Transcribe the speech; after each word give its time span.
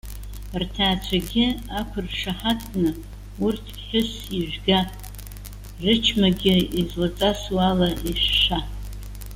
Рҭаацәагьы 0.61 1.45
ақәыршаҳаҭны 1.79 2.89
урҭ 3.45 3.63
ԥҳәысс 3.75 4.15
ижәга, 4.39 4.79
рычмагьы 5.83 6.55
излаҵасу 6.79 7.57
ала 7.69 7.89
ишәшәа. 8.11 8.59